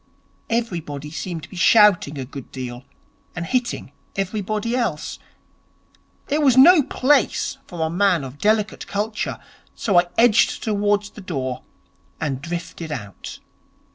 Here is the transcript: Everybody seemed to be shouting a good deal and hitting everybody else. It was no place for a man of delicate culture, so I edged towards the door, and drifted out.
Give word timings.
Everybody 0.49 1.11
seemed 1.11 1.43
to 1.43 1.49
be 1.49 1.55
shouting 1.55 2.17
a 2.17 2.25
good 2.25 2.51
deal 2.51 2.85
and 3.35 3.45
hitting 3.45 3.91
everybody 4.15 4.75
else. 4.75 5.19
It 6.27 6.41
was 6.41 6.57
no 6.57 6.81
place 6.81 7.59
for 7.67 7.81
a 7.85 7.89
man 7.91 8.23
of 8.23 8.39
delicate 8.39 8.87
culture, 8.87 9.37
so 9.75 9.99
I 9.99 10.07
edged 10.17 10.63
towards 10.63 11.11
the 11.11 11.21
door, 11.21 11.61
and 12.19 12.41
drifted 12.41 12.91
out. 12.91 13.37